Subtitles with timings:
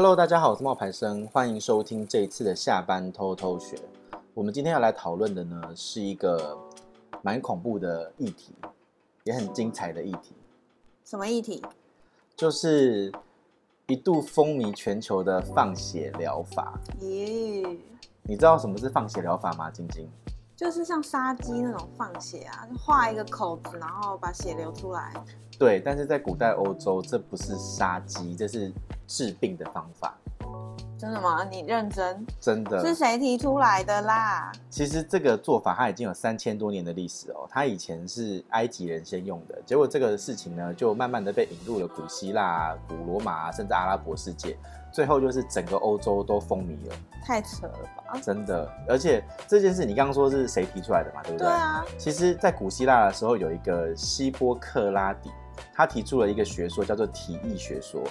[0.00, 3.76] Hello，大家好，我是冒牌生，欢迎收听这一次的下班偷偷学。
[4.32, 6.56] 我们今天要来讨论的呢，是一个
[7.20, 8.54] 蛮恐怖的议题，
[9.24, 10.36] 也很精彩的议题。
[11.04, 11.60] 什么议题？
[12.36, 13.12] 就是
[13.88, 16.78] 一度风靡全球的放血疗法。
[17.00, 17.76] 咦！
[18.22, 19.68] 你知道什么是放血疗法吗？
[19.68, 20.08] 晶晶？
[20.58, 25.12] 就是像杀鸡那种放血啊，就画一个口子，然后把血流出来。
[25.56, 28.72] 对，但是在古代欧洲，这不是杀鸡，这是
[29.06, 30.18] 治病的方法。
[30.98, 31.44] 真的吗？
[31.44, 32.26] 你认真？
[32.40, 32.84] 真的。
[32.84, 34.50] 是谁提出来的啦？
[34.68, 37.46] 其实这个做法它已经有三千多年的历史哦。
[37.48, 44.58] 它以前是埃及人先用的，结果这个事情呢，就慢慢的被引入了古希腊、古罗马，甚至阿拉伯世界，
[44.90, 46.94] 最后就是整个欧洲都风靡了。
[47.24, 47.72] 太扯了
[48.06, 48.18] 吧！
[48.22, 51.22] 真的，而且这件事你刚刚说是谁提出来的嘛？
[51.22, 51.46] 对不对？
[51.46, 51.84] 对啊。
[51.98, 55.30] 其实，在古希腊的时候，有一个希波克拉底。
[55.74, 58.02] 他提出了一个学说，叫做体液学说。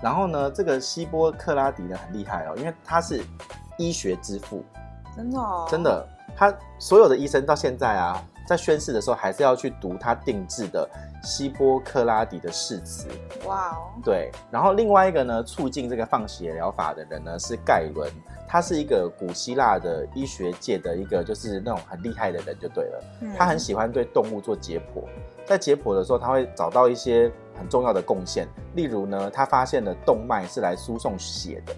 [0.00, 3.22] 然后呢，这个希波克拉底呢很厉害哦，因为他是
[3.76, 4.64] 医学之父，
[5.16, 6.08] 真的哦，真的。
[6.36, 10.90] 他所有的医生到现在啊，在宣誓的时候，还是要去读他定制的
[11.22, 13.06] 希波克拉底的誓词。
[13.46, 14.28] 哇哦，对。
[14.50, 18.10] 然后另外一个呢，促进这个放血疗法的人呢是盖伦，
[18.48, 23.04] 他是一个古希腊的医学界的一个就是那种很厉害的人就对了。
[23.20, 25.04] 嗯，他很喜欢对动物做解剖。
[25.46, 31.72] 在解剖的时候，他会找到一些很重要的贡献，例如呢，他发现了动脉是来输送血的，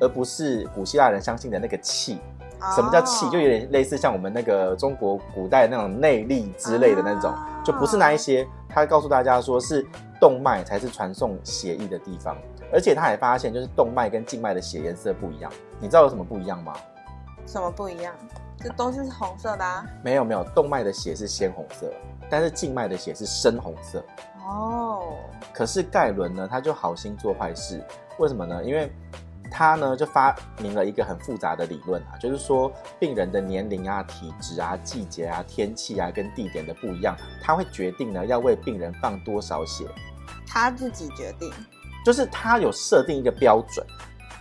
[0.00, 2.18] 而不是古希腊人相信的那个气。
[2.74, 3.28] 什么叫气？
[3.30, 7.34] 就有点类似像我们那个中国古代那种内力之类的那种，
[7.64, 8.46] 就不是那一些。
[8.68, 9.86] 他告诉大家说，是
[10.20, 12.36] 动脉才是传送血液的地方，
[12.72, 15.52] 而且他还发现，就是动脉跟静脉的血颜色不一样。
[15.78, 16.72] 你知道有什么不一样吗？
[17.46, 18.12] 什么不一样？
[18.58, 19.86] 这都是红色的啊？
[20.02, 21.92] 没有没有，动脉的血是鲜红色。
[22.30, 24.02] 但是静脉的血是深红色
[24.44, 25.02] 哦。
[25.52, 27.80] 可是盖伦呢，他就好心做坏事。
[28.18, 28.64] 为什么呢？
[28.64, 28.90] 因为
[29.50, 39.86] 他呢就发明了一个很复杂的理论啊，就是说病人的年龄啊、体质啊、季节啊、天气啊跟地点的不一样，他会决定呢要为病人放多少血。
[40.46, 41.52] 他自己决定，
[42.04, 43.86] 就是他有设定一个标准，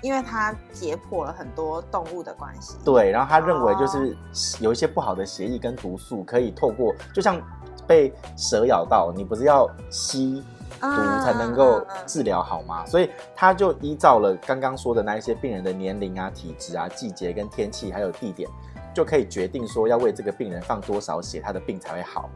[0.02, 2.78] 因为他解剖了很多动物的关系。
[2.84, 4.16] 对，然后他认为就是
[4.59, 7.42] 有一些不好的血液跟毒素可以透过，就像。
[7.86, 10.42] 被蛇咬到，你不是要吸
[10.83, 12.85] 毒才能够治疗好吗？
[12.85, 18.49] 所以他就依照了刚刚说的那一些病人的年龄啊、体质啊、季节跟天气还有地点，
[18.94, 22.29] 就可以决定说要为这个病人放多少血，他的病才会好。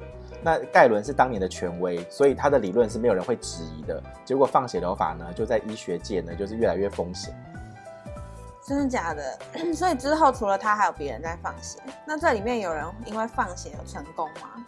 [0.43, 4.01] 那盖伦是当年的权威，所以他的理论是没有人会质疑的。
[4.23, 7.35] 结果放血疗法呢，就在医学界呢，就是越来越风险。
[8.63, 9.37] 真的假的？
[9.73, 11.79] 所以之后除了他，还有别人在放血。
[12.05, 14.63] 那这里面有人因为放血有成功吗？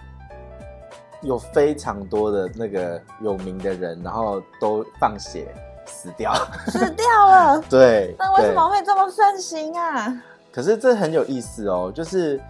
[1.21, 5.53] 有非常多的那个有名的人，然后都放血
[5.85, 6.33] 死掉，
[6.67, 7.61] 死掉了。
[7.69, 10.23] 对，那为什么会这么盛行啊？
[10.51, 12.41] 可是这很有意思哦，就是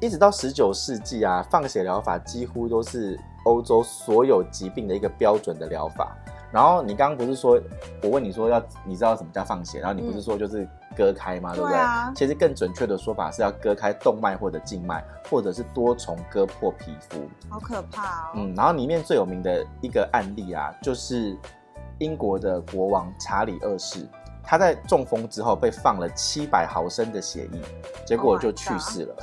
[0.00, 6.16] 一直到十九世纪啊，放血疗法几乎都是欧洲所有疾病的一个标准的疗法。
[6.50, 7.60] 然后你刚刚不是说，
[8.02, 10.62] 我问你说要你知道什么叫放血，然后你不是说就是。
[10.62, 11.54] 嗯割开吗？
[11.54, 11.76] 对不对？
[11.76, 12.12] 对啊。
[12.16, 17.20] 其实更准确的说法是要割开动脉或者静脉，或者是多重割破皮肤。
[17.48, 18.32] 好可怕哦。
[18.34, 21.38] 嗯，然后里面最有名的一个案例啊，就是
[21.98, 24.04] 英国的国王查理二世，
[24.42, 27.60] 他在中风之后被放了七百毫升的血液，
[28.04, 29.14] 结果就去世了。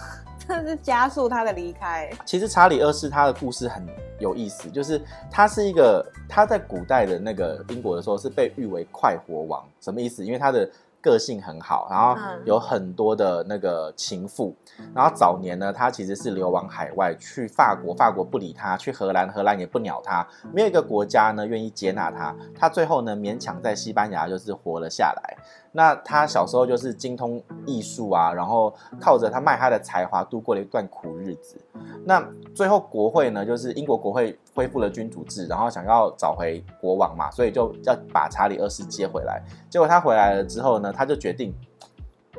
[0.48, 2.10] 这是加速他的离开。
[2.26, 3.86] 其实查理二世他的故事很
[4.20, 10.24] 有意思，就是他是一个他在古代的那个英国的时候是被誉为快活王，什么意思？
[10.26, 10.70] 因为他的
[11.02, 14.56] 个性很好，然后有很多的那个情妇，
[14.94, 22.36] 然后早年呢，他其实是流亡海外，去法国，法国不理他；去荷兰，荷兰也不鸟他，没有一个国家呢愿意接纳他。
[22.58, 25.38] 他最后呢，勉强在西班牙就是活了下来。
[25.78, 31.60] 那他小时候就是精通艺术啊，然后靠着他卖他的才华度过了一段苦日子。
[32.06, 39.44] 那最后国会呢，就是英国国会恢复了君主制，然后想要找回国王嘛，所以就要把查理二世接回来。
[39.70, 41.54] 结果他回来了之后呢，他就决定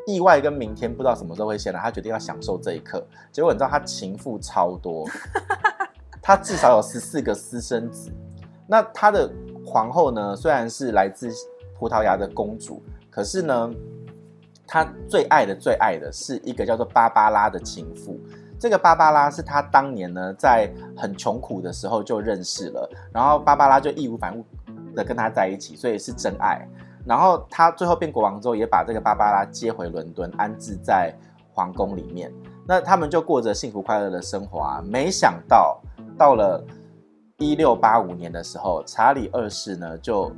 [0.06, 3.06] 意外跟明天不知道什么时候会先来，他决定要享受这一刻。
[3.30, 5.06] 结果你知道他情妇超多，
[6.22, 8.10] 他至少有十四个私生子。
[8.66, 9.30] 那他的
[9.62, 11.30] 皇后呢，虽然是来自
[11.78, 12.82] 葡萄牙的公主。
[13.16, 13.70] 可是呢，
[14.66, 18.20] 他最爱的最爱的是一个叫做芭芭拉的情妇。
[18.60, 24.44] 这个芭芭拉是他当年呢在很穷苦的时候就认识了，然后芭芭拉就义无反顾
[24.94, 26.60] 的跟他在一起，所以是真爱。
[27.06, 31.10] 然后他最后变国王之后，也把这个芭芭拉接回伦敦，安置在
[31.54, 32.30] 皇宫里面。
[32.68, 34.82] 那他们就过着幸福快乐的生活啊。
[34.84, 35.80] 没想到
[36.18, 36.62] 到了
[37.38, 40.30] 一六八五年的时候，查理二世呢就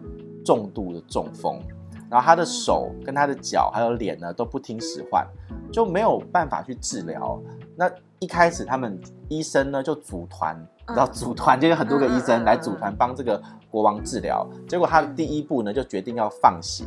[0.45, 1.61] 重度的中风。
[2.11, 5.27] 然后他的手跟他的脚还有脸呢都不听使唤，
[5.73, 7.41] 就没有办法去治疗。
[7.77, 10.57] 那一开始他们医生呢就组团，
[10.87, 13.41] 然后组团就有很多个医生来组团帮这个
[13.71, 14.47] 国王治疗。
[14.67, 16.85] 结果他的第一步呢就决定要放血。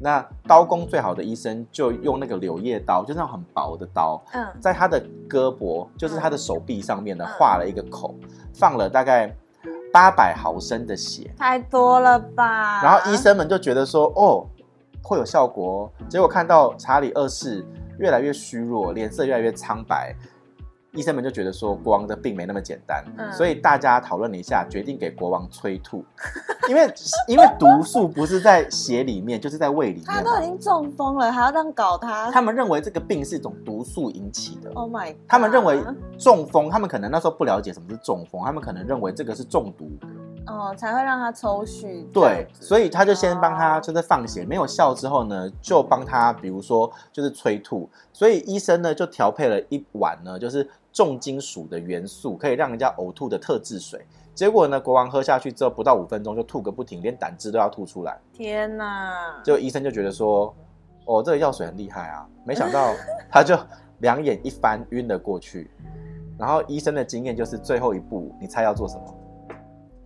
[0.00, 4.20] 那刀工最好的医生就用那个柳叶刀，就是那种很薄的刀，
[4.60, 8.12] 在他的胳膊，就是他的手臂上面呢画了一个口，
[8.52, 9.32] 放了大概
[9.92, 12.82] 八百毫升的血，太多了吧？
[12.82, 14.46] 然后医生们就觉得说，哦，
[15.02, 15.90] 会有效果哦。
[16.08, 17.64] 结果看到查理二世
[17.98, 20.16] 越来越虚弱，脸色越来越苍白。
[20.94, 26.04] 医生们就觉得说国王的病没那么简单，嗯、所以大家讨论了一下，决定给国王催吐，
[26.68, 26.94] 因为
[27.26, 30.04] 因为毒素不是在血里面，就是在胃里面。
[30.06, 32.30] 他都已经中风了，还要这样搞他？
[32.30, 34.70] 他们认为这个病是一种毒素引起的。
[34.74, 35.14] Oh my！
[35.26, 35.82] 他们认为
[36.18, 39.90] 中风，他们可能那时候不了解什么是中风，他们可能认为这个是中毒。
[40.44, 42.04] 哦，才会让他抽血。
[42.12, 47.88] 对，所以他就先帮他就是放血，没有效之后呢，就帮他比如说就是催吐。
[48.12, 54.04] 所以医生呢就调配了一碗呢，就是重金属的元素，可以让人家呕吐的特制水。
[54.34, 58.18] 结果呢，国王喝下去之后，不到五分钟就吐个不停，连胆汁都要吐出来。
[58.32, 59.40] 天哪！
[59.44, 60.54] 就医生就觉得说，
[61.04, 62.94] 哦，这个药水很厉害啊，没想到
[63.30, 63.58] 他就
[63.98, 65.70] 两眼一翻晕了过去。
[66.38, 69.14] 然后医生的经验就是最后一步，你猜要做什么？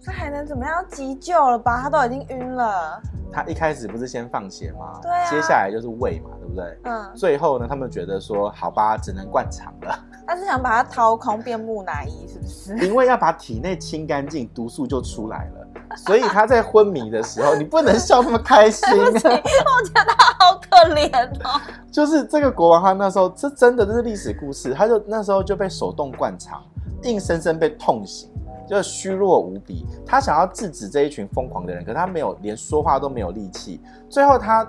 [0.05, 0.85] 他还能怎么样？
[0.89, 1.81] 急救了吧？
[1.83, 3.01] 他都已经晕了。
[3.33, 5.01] 他一开始不是先放血吗？
[5.03, 5.31] 对啊。
[5.31, 6.79] 接下来就是胃嘛，对不对？
[6.85, 7.11] 嗯。
[7.15, 9.99] 最后呢，他们觉得说，好吧，只能灌肠了。
[10.27, 12.87] 他是想把它掏空变木乃伊，是不是？
[12.87, 15.67] 因为要把体内清干净，毒素就出来了。
[15.97, 18.89] 所以他在昏迷的时候，你不能笑那么开心。
[18.99, 21.61] 我觉得他好可怜哦。
[21.91, 26.63] 就是这个国王，他那时候这真的这是历史故事，他就那时候就被手动灌肠，
[27.03, 28.31] 硬生生被痛醒。
[28.67, 33.81] 就虚弱无比，他想要制止这一群疯狂的人，可是他没有，连说话都没有力气。
[34.09, 34.67] 最后他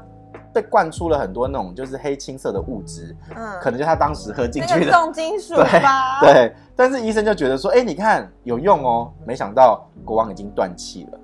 [0.53, 6.19] 被灌出了很多那种就是黑青色的物质，嗯，可能就他当时喝进去的重金属吧。
[6.21, 9.11] 对，对，但是医生就觉得说，哎、欸，你看有用哦。
[9.25, 11.19] 没想到国王已经断气了。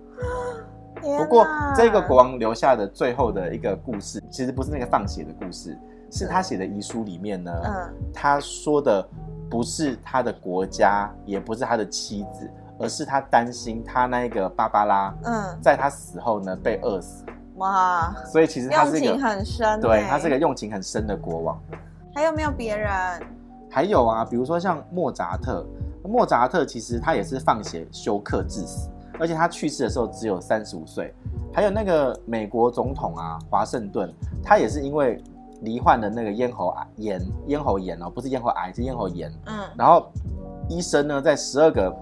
[1.02, 1.46] 不过
[1.76, 5.78] 这个国王留下的最后的一个故事，其实不是那个放血的故事，
[6.12, 9.06] 是他写的遗书里面呢，嗯，他说的
[9.50, 12.50] 不是他的国家，也不是他的妻子。
[12.80, 17.24] 而是他担心他那个芭芭拉，嗯，在他死后呢被饿死。
[17.58, 18.14] 哇！
[18.26, 21.60] 所以其实他是一个用情很深，对，他是个用情很深的国王。
[22.16, 22.92] 还有没有别人？
[23.70, 25.66] 还有啊，比如说像莫扎特，
[26.04, 31.14] 莫扎特其实他也是放血休克致死，而且他去世的时候只有三十五岁。
[31.54, 34.12] 还有那个美国总统啊，华盛顿，
[34.44, 35.24] 他也是因为
[35.62, 39.32] 罹患的那个咽喉癌炎，咽喉炎哦，不是咽喉癌，是咽喉炎。
[39.46, 40.12] 嗯，然后
[40.68, 41.96] 医生呢，在十二个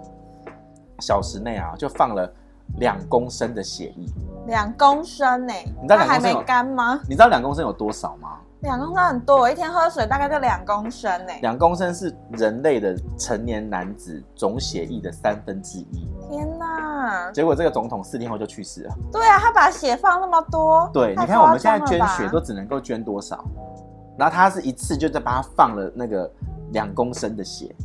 [1.02, 2.32] 小时内啊，就放了
[2.78, 4.08] 两公升的血液，
[4.48, 5.54] 两公升呢？
[5.82, 7.00] 你知道还没干吗？
[7.10, 8.38] 你知道两公升有多少吗？
[8.62, 11.34] 两公升很多，我一天喝水大概就两公升呢。
[11.42, 16.08] 两公升是人类的成年男子总血液的三分之一。
[16.30, 17.32] 天哪！
[17.32, 18.94] 结果这个总统四天后就去世了。
[19.12, 20.88] 对啊，他把血放那么多。
[20.94, 23.44] 对，你看我们现在捐血都只能够捐多少？
[24.16, 26.32] 然后他是一次就在把他放了那个
[26.72, 27.76] 两公升的血。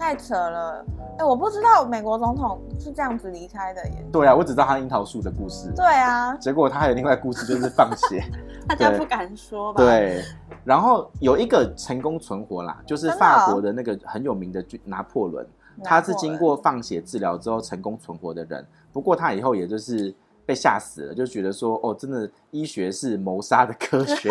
[0.00, 0.82] 太扯了！
[1.18, 4.06] 哎、欸，我不知道美国总统是这样子离开的耶。
[4.10, 5.70] 对啊，我只知道他樱桃树的故事。
[5.76, 8.24] 对啊，结果他还有另外故事，就是放血，
[8.66, 9.84] 大家不敢说吧？
[9.84, 10.24] 对。
[10.64, 15.46] 然后有一个成功存活啦，就是法国的那个很有名的拿破仑，
[15.84, 18.66] 他是经过放血治疗之后成功存活的人。
[18.94, 20.14] 不过他以后也就是
[20.46, 24.30] 被吓死了，就觉得说哦，真的医学是谋杀的科学。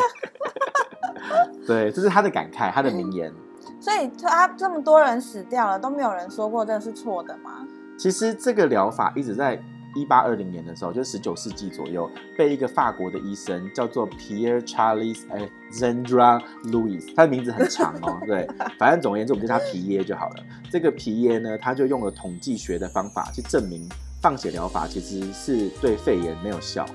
[1.68, 3.32] 对，这是他的感慨，他的名言。
[3.80, 7.68] 所以他这么多人死掉了，都没有人说过这是错的吗？
[7.98, 9.62] 其实这个疗法一直在
[9.96, 18.48] 一八二零年的时候，就十九世纪左右，被一个法国的医生叫做 Pierre Charles Alexandre Louis，他的名字很长哦， 对，
[18.78, 20.36] 反正总而言之，我们叫他皮耶就好了。
[20.70, 23.90] 这个皮耶呢，他就用了统计学的方法去证明
[24.22, 26.86] 放血疗法其实是对肺炎没有效。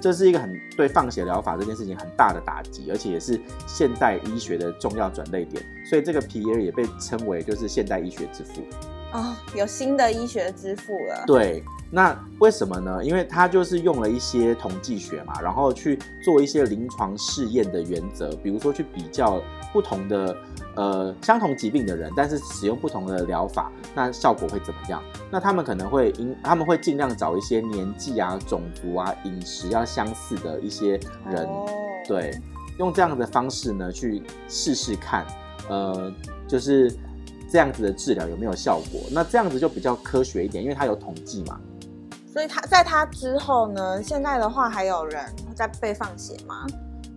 [0.00, 8.62] 这是一个很对放血疗法这件事情很大的打击，而且也是现代医学的重要转类点，所以这个皮耶也被称为就是现代医学之父。
[9.12, 11.24] 哦，有新的医学之父了。
[11.26, 13.04] 对，那为什么呢？
[13.04, 19.40] 因为他就是用了一些统计学嘛，然后去做一些临床试验的原则，比如说去比较
[19.72, 20.36] 不同的。
[20.76, 25.02] 呃，相同疾病的人，但是使用不同的疗法，那效果会怎么样？
[25.28, 30.92] 那他们可能会因他们会尽量找一些年纪啊、种族啊、饮食要相似的一些
[31.28, 31.66] 人，哦、
[32.06, 32.30] 对，
[32.78, 35.26] 用这样的方式呢去试试看，
[35.68, 36.10] 呃，
[36.46, 36.90] 就是
[37.50, 39.00] 这样子的治疗有没有效果？
[39.10, 41.60] 那这样子就比较科学一点，因为它有统计嘛。
[42.32, 46.64] 所以他在他之后呢，现在的话还有人在被放血吗？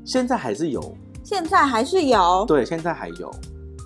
[0.04, 3.32] 现在还是有，现在还是有，对，现在还有，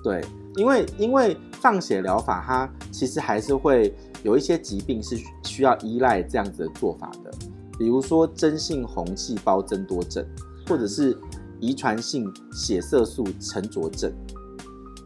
[0.02, 0.24] 对，
[0.56, 7.30] 因为因为放血疗法它其实还是会有一些疾病是需要依赖这样子的做法的，
[7.78, 10.26] 比如说真性红细胞增多症，
[10.66, 11.16] 或者是
[11.60, 14.10] 遗传性血色素沉着症。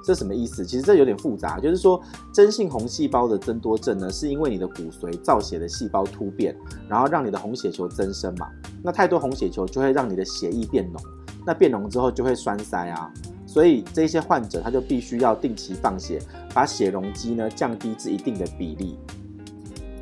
[0.03, 0.65] 这什么意思？
[0.65, 2.01] 其实这有点复杂，就是说，
[2.33, 6.55] 真性红细胞的增多症呢，是因为你的骨髓造血的细胞突变，
[6.89, 8.47] 然后让你的红血球增生嘛。
[8.83, 11.01] 那太多红血球就会让你的血液变浓，
[11.45, 13.11] 那变浓之后就会栓塞啊。
[13.45, 16.19] 所以这些患者他就必须要定期放血，
[16.53, 18.97] 把血容积呢降低至一定的比例。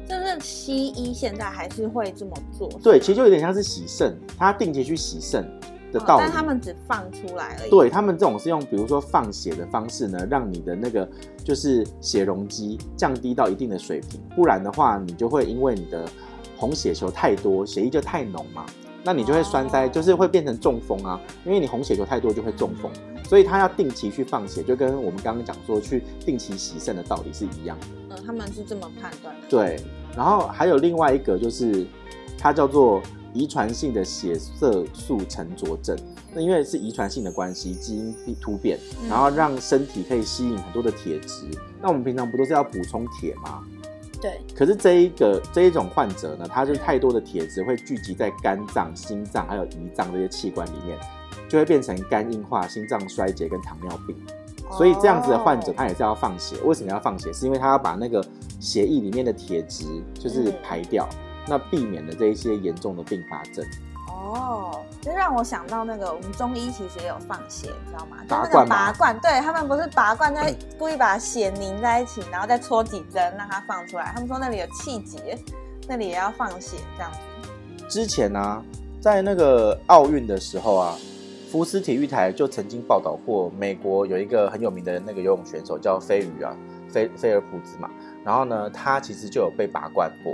[0.08, 2.70] 就是西医现在还是会这么做？
[2.82, 5.59] 对，其实就有点像是洗肾，他定期去洗肾。
[5.92, 7.70] 的道理，哦，但他们只放出来而已。
[7.70, 11.08] 对，他们这种是用，比如说放血的方式呢，让你的那个
[11.44, 16.08] 就是血容积降低到一定的水平，不然的话，你就会因为你的
[16.58, 18.66] 红血球太多，血液就太浓嘛，
[19.04, 22.92] 那你就会栓塞，就是会变成中风啊，因为你红血球太多就会中风，
[23.24, 27.88] 所以他要定期去放血，就跟我们刚刚讲说去定期洗肾的道理是一样的。
[28.10, 29.42] 嗯，他们是这么判断的。
[29.50, 29.80] 对，
[30.16, 31.86] 然后还有另外一个就是，
[32.38, 33.02] 它叫做。
[33.34, 35.98] 遗传性的血色素沉着症，
[36.34, 41.46] 那因为是遗传性的关系，基因突变，然后让身体可以吸引很多的铁质。
[41.82, 43.64] 那我们平常不都是要补充铁吗？
[44.22, 44.42] 对。
[44.56, 50.98] 可是这一个这一种患者呢，他就太多的铁质会聚集在肝脏、心脏还有胰脏这些器官里面，
[51.48, 54.16] 就会变成肝硬化、心脏衰竭跟糖尿病。
[54.72, 56.56] 所以这样子的患者他也是要放血。
[56.64, 57.34] 为什么要放血？
[57.34, 58.24] 是因为他要把那个
[58.60, 61.08] 血液里面的铁质就是排掉。
[61.50, 63.66] 那避免了这一些严重的并发症
[64.12, 68.18] 哦，就让我想到那个我们中医其实也有放血，你知道吗？
[68.28, 68.76] 拔罐吗？
[68.76, 70.42] 拔罐，对，他们不是拔罐，就
[70.78, 74.12] 故意把血凝在一起，然后再戳几针让它放出来。
[74.14, 75.38] 他们说那里有气结，
[75.88, 77.20] 那里也要放血这样子。
[77.88, 78.64] 之前呢、啊，
[79.00, 80.96] 在那个奥运的时候啊，
[81.50, 86.56] 福斯体育台就曾经报道过，美国有一个很有名的那个游泳选手叫飞鱼啊，
[86.90, 87.90] 菲菲尔普兹嘛，
[88.26, 90.34] 然后呢，他其实就有被拔罐过。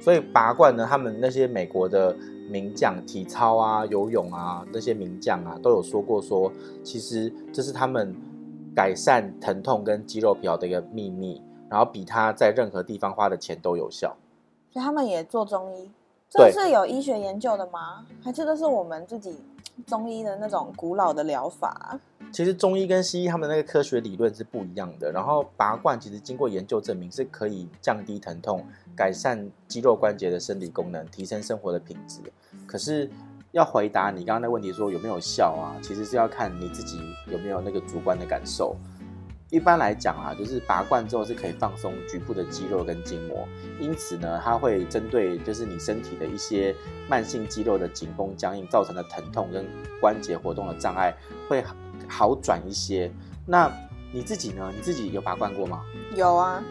[0.00, 2.16] 所以拔罐呢，他们那些美国的
[2.48, 6.50] 名将，体操啊、游泳啊那些名将啊，都有说过说，
[6.82, 8.14] 其实这是他们
[8.74, 14.16] 改善疼痛跟肌肉疲劳的一个秘密，然后比他在任何地方花的钱都有效。
[14.70, 15.90] 所以他们也做中医，
[16.30, 18.06] 这是有医学研究的吗？
[18.22, 19.36] 还是这是我们自己
[19.86, 21.98] 中医的那种古老的疗法？
[22.30, 25.10] 其实中医跟西医他们那个科学理论是不一样的。
[25.10, 32.20] 然后拔罐其实经过研究证明是可以降低疼痛、改善肌肉关节的生理功能、提升生活的品质。
[32.66, 33.10] 可是
[33.52, 35.74] 要回答你刚刚的问题说有没有效啊？
[35.82, 38.76] 其实是要看你自己有没有那个主观的感受。
[39.50, 43.48] 一般来讲啊，就是拔罐之后是可以放松局部的肌肉跟筋膜，
[43.80, 46.76] 因此呢，它会针对就是你身体的一些
[47.08, 49.64] 慢性肌肉的紧绷僵硬造成的疼痛跟
[50.02, 51.16] 关节活动的障碍
[51.48, 51.64] 会。
[52.06, 53.10] 好转一些，
[53.46, 53.70] 那
[54.12, 54.70] 你自己呢？
[54.74, 55.82] 你自己有拔罐过吗？
[56.14, 56.62] 有啊，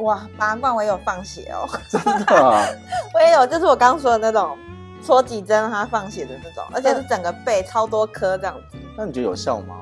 [0.00, 2.64] 哇，拔罐我也有放血哦，真的啊，
[3.14, 4.56] 我也有，就是我刚刚说的那种
[5.02, 8.78] 戳几针让它放血的那种，而且是整个背超多颗这样子。
[8.96, 9.80] 那你觉得有效吗？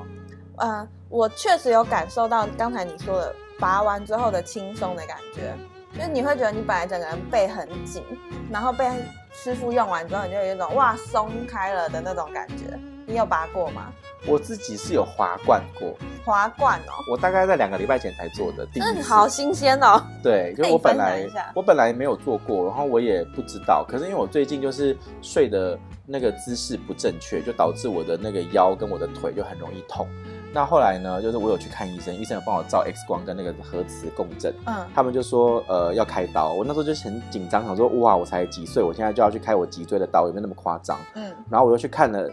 [0.57, 5.55] 嗯，我确实有感受到刚才你说的拔完之后的轻松的感觉，
[5.97, 8.03] 就是你会觉得你本来整个人背很紧，
[8.51, 8.87] 然后被
[9.33, 12.79] 师傅用完之后，你就有一种哇松开了的那种感觉。
[13.05, 13.91] 你有拔过吗？
[14.25, 16.93] 我自己是有滑罐过，滑罐哦。
[17.11, 20.01] 我大概在两个礼拜前才做的，真的好新鲜哦。
[20.23, 23.85] 对， 就我本来我本来没有做过，然后我也不知道。
[23.85, 30.07] 可是因为我最近就是睡的那个姿势不正确，就导致我的那个腰跟我的腿就很容易痛。
[30.53, 36.53] 那后来呢，就是我有去看医生，医生有帮我照 X 光跟那个核磁共振，嗯，他们就说呃要开刀。
[36.53, 40.97] 我那时候就很紧张，想说哇，我才几岁，我现在就要去开我脊椎的刀，有没有那么夸张？
[41.15, 42.29] 嗯，然后我又去看了。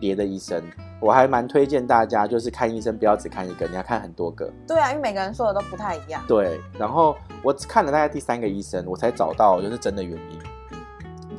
[0.00, 0.62] 别的医生，
[1.00, 4.52] 我还蛮推荐大家，就是看医生不要只看一个，你要看很多个。
[4.66, 6.22] 对啊，因为每个人说的都不太一样。
[6.26, 10.38] 对，然后我看了大概第三个医生，我才找到就是真的原因。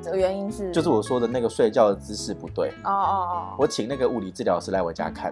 [0.02, 0.72] 这个原因是？
[0.72, 2.70] 就是我说的那个睡觉的姿势不对。
[2.86, 3.56] 哦哦哦。
[3.60, 5.32] 我请那个物理治疗师来我家看。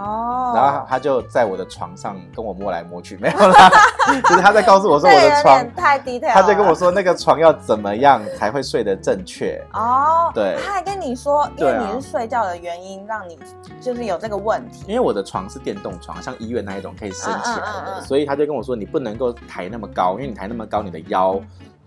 [0.00, 3.70] 哦，然后他就在我的床上跟我摸来摸去，没有啦，
[4.24, 9.62] 就是他在告诉我说我的床太低了，他在跟我说那个床要怎么样才会睡得正确。
[9.74, 13.38] 哦，对，他还跟你说，因为你是睡觉的原因，让你
[13.80, 14.84] 就是有这个问题。
[14.88, 21.38] 因为我的床是电动床，像医院那一种可以升起来的，所以他就跟我说，你不能够抬那么高，因为你抬那么高，你的腰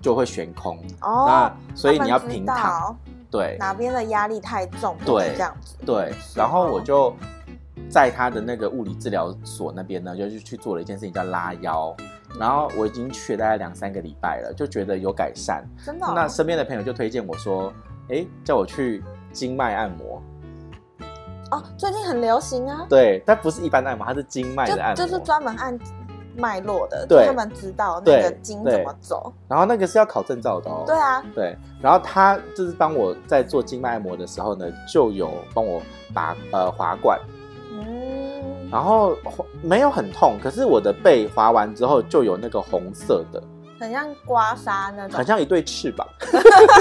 [0.01, 0.77] 就会悬空。
[1.01, 2.96] 哦，那所以你要平躺。
[3.32, 5.75] 对，哪边的压力太重，对，这样子。
[5.84, 7.12] 对，然后我就。
[7.94, 11.96] 在他的那个物理治疗所那边呢，就是去做了一件事情叫拉腰，
[12.40, 15.64] 然后我已经去了大概两三个礼拜了，就觉得有改善。
[15.86, 16.14] 真的哦？
[16.16, 17.72] 那身边的朋友就推荐我说
[18.10, 20.20] ：“哎，叫我去经脉按摩。
[21.52, 22.88] 哦，最近很流行啊。
[22.90, 25.78] 对，但不是一般的按摩，它是经脉的按摩，就，就是专门按
[26.36, 29.32] 脉络的，对，他们知道那个经怎么走。
[29.48, 30.84] 然后那个是要考证照的哦。
[30.88, 31.56] 对啊，对。
[31.80, 35.80] 然后他就是帮我在做经脉按摩的时候呢，就有帮我
[36.12, 37.20] 拔呃滑罐。
[38.74, 38.75] 嗯。
[38.75, 39.15] 然后
[39.62, 43.42] 没有很痛，可是我的背划完之后就有那个红色的。
[43.80, 46.08] 很像刮痧那种，很像一对翅膀，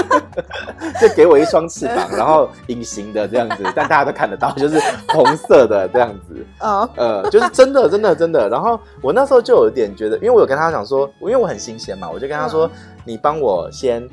[1.01, 6.45] 就给我一双翅膀，然后隐形的这样子，但大家都看得到，就是红色的这样子。
[6.61, 8.47] 哦，呃，就是真的，真的，真的。
[8.47, 12.71] 然后我那时候就有一点觉得，因为我有跟他讲说，因为我很新鲜嘛，我就跟他说，嗯、
[13.03, 14.07] 你帮我先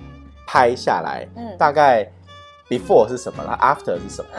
[0.44, 2.10] 拍下来，嗯，大概
[2.70, 4.30] before 是什么，然后 after 是什么，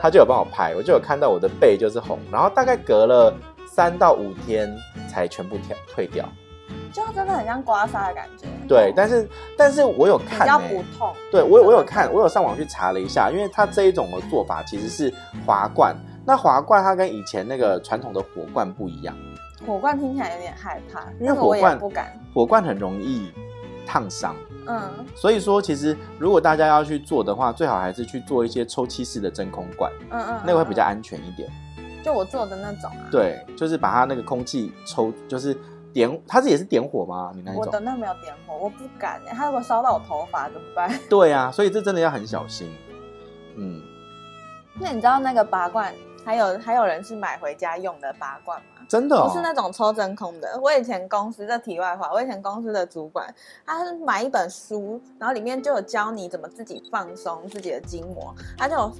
[0.00, 3.34] 他就有帮我拍，我就有看到我的背就是红，然后大概隔了
[3.66, 4.72] 三到五天
[5.08, 6.26] 才全部退退掉。
[6.92, 8.46] 就真的很像刮痧的感觉。
[8.68, 11.12] 对，但是但是我有看、欸，比较不痛。
[11.30, 15.12] 对，我有我有看，我有上网去查了一下，因为它这一种的做法其实是
[15.44, 15.94] 滑罐。
[16.24, 19.16] 那滑罐它跟以前那个传统的火罐不一样。
[19.66, 22.12] 火罐听起来有点害怕，因为火罐不敢。
[22.34, 23.32] 火罐很容易
[23.86, 24.34] 烫伤。
[24.66, 25.06] 嗯。
[25.14, 29.90] 所以说，其实如果大家要去做的话，最好还是去做一些抽气式的真空罐。
[30.10, 30.40] 嗯，嗯嗯。
[30.46, 31.48] 那个会比较安全一点。
[32.02, 33.08] 就我做的那种啊。
[33.10, 35.56] 对，就是把它那个空气抽，就是。
[35.92, 37.32] 点，它是也是点火吗？
[37.34, 37.64] 你那一种？
[37.64, 40.88] 我的那没有点火，我不敢哎，它如果烧到我头发怎么办？
[41.10, 42.72] 对啊，所以这真的要很小心。
[43.56, 43.82] 嗯，
[44.78, 45.92] 那你知道那个拔罐，
[46.24, 48.82] 还有还有人是买回家用的拔罐吗？
[48.88, 50.58] 真的、哦，不是那种抽真空的。
[50.62, 53.32] 我以前公司的题外话，我以前公司的主管，
[53.64, 58.92] 他是买一本书，然后里面就有教你怎么自己放松自己的筋膜，他就有。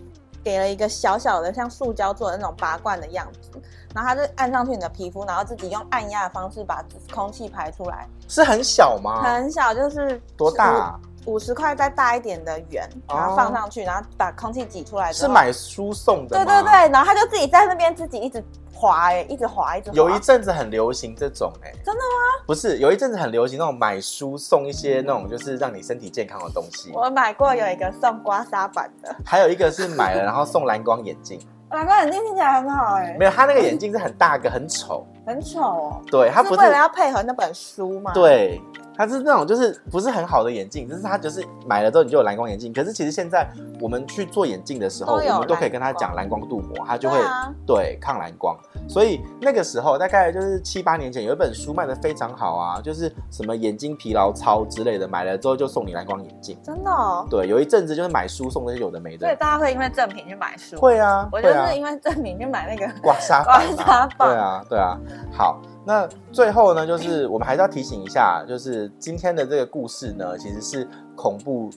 [0.42, 3.60] 给了一个小小的像塑胶做的那种拔罐的样子，
[3.94, 8.08] 然后他就按上去你的皮肤，然后自己用按压的方式把空气排出来。
[8.26, 9.22] 是很小吗？
[9.22, 11.00] 很小，就是多大啊？
[11.26, 15.12] 五十块再大一点的圆，然后放上去，然后把空气挤出来。
[15.12, 16.44] 是买书送的吗？
[16.44, 19.96] 对对对，然后他就自己在那边自己一直滑，哎，一直滑，一直滑。
[19.96, 22.44] 有一阵子很流行这种，哎，真的吗？
[22.46, 26.90] 不是，有一阵子很流行那种买书送一些那种就是让你身体健康的东西。
[26.94, 31.40] 我买过有一个送刮痧板的，还有一个是买了然后送蓝光眼镜。
[31.70, 36.02] 蓝光眼镜听起来很好，哎，没有，他那个眼镜是很大个，很丑，很丑哦。
[36.10, 38.12] 对，他不是为了要配合那本书嘛？
[38.12, 38.60] 对。
[38.96, 42.70] 他是那种就是不是很好的眼镜，只是他就是买了之后你就有蓝光眼镜。
[42.70, 43.48] 可是其实现在
[43.80, 48.54] 我们去做眼镜的时候，我们都可以跟他讲蓝光镀膜，他就会对，啊、对抗蓝光。
[48.86, 56.58] 所以那个时候大概就是七八年前，有一本书卖的非常好啊，就是什么眼睛疲劳操之类的，买了之后就送你蓝光眼镜。
[56.62, 56.90] 真的？
[56.90, 57.26] 哦？
[57.30, 59.26] 对，有一阵子就是买书送那些有的没的。
[59.26, 60.76] 所以大家会因为赠品去买书？
[60.78, 64.28] 会啊，我就是因为赠品去买那个刮痧刮痧棒。
[64.28, 64.98] 对啊，对啊。
[65.32, 65.60] 好。
[65.86, 71.70] 那最后呢，就是我们还是要提醒一下，就是今天的这个故事呢，其实是恐怖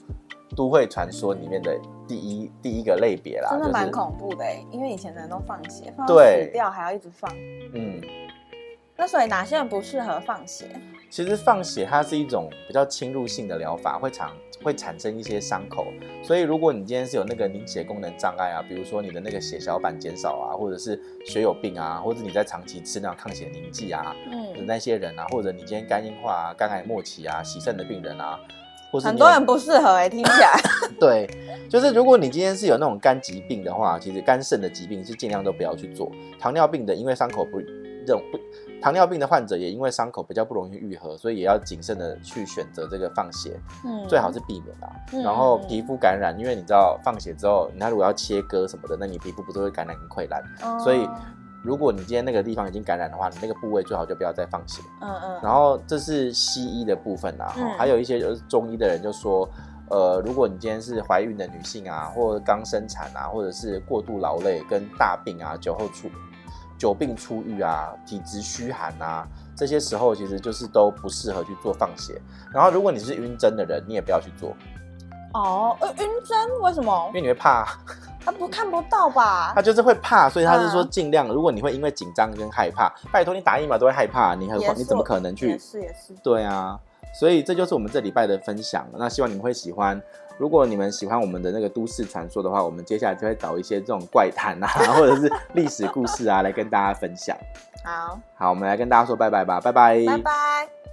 [0.54, 1.74] 都会传说里面的
[2.06, 7.30] 第一第一个类别啦，真的蛮恐怖的，因为以前的人都放血，放到死掉还要一直放。
[7.72, 8.00] 嗯，
[8.94, 10.66] 那所以哪些人不适合放血？
[11.10, 14.28] 其实放血它是一种比较侵入性的疗法，会产
[14.62, 15.86] 会产生一些伤口，
[16.22, 28.38] 所以如果你今天是有那个凝血功能障碍啊，比如说你的那个血小板减少啊，或者是血友病啊，或者你在长期吃那种抗血凝剂啊，嗯，那些人啊，或者你今天肝硬化啊、肝癌末期啊、洗肾的病人啊，
[28.92, 30.60] 或是很多人不适合哎、欸，听起来。
[31.00, 31.28] 对，
[31.68, 36.10] 就是如果你今天是有那种肝疾病的话，其实肝肾的疾病是尽量都不要去做。
[36.38, 37.60] 糖尿病的，因为伤口不
[38.06, 38.38] 这种不。
[38.84, 44.92] 糖尿病的患者也因为伤口比较不容易愈合，所以也要谨慎的去选择这个放血，嗯，最好是避免啊。
[45.14, 50.42] 嗯、然后皮肤感染，因为你知道放血之后，他如果要切割什么的，那你皮肤不是会感染跟溃烂？
[50.62, 51.08] 哦、所以
[51.62, 54.82] 如果你今天那个地方已经感染的话，你那个部位最好就不要再放血。
[55.00, 55.40] 嗯嗯。
[55.42, 59.48] 然后这是西医的部分啊，嗯、还有一些就是中医的人就说，
[59.88, 66.10] 呃，如果你今天是怀孕的女性啊，或者刚生产啊，或者是过度劳累跟大病啊，酒后出。
[66.78, 72.20] 久病初愈啊，体质虚寒啊，这些时候其实就是都不适合去做放血。
[72.52, 74.54] 然后，如果你是晕针的人，你也不要去做。
[75.32, 77.06] 哦，呃，晕针为什么？
[77.08, 77.66] 因为你会怕。
[78.24, 79.52] 他不看不到吧？
[79.56, 81.28] 他就是会怕，所以他是说尽量。
[81.28, 85.50] 如果你会因为紧张跟害怕，拜托你打疫苗都会害怕，你很你怎么可能去？
[85.50, 86.14] 也是也是。
[86.22, 86.78] 对啊，
[87.20, 88.86] 所以这就是我们这礼拜的分享。
[88.96, 90.00] 那希望你们会喜欢。
[90.36, 97.36] 如果你们喜欢我们的那个都市传说的话，我们接下来就会找一些这种怪谈啊， 或者是历史故事啊，来跟大家分享。
[97.84, 100.83] 好，好，我们来跟大家说拜拜吧，拜拜，拜拜。